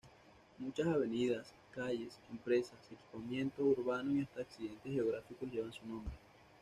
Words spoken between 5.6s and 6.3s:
su nombre.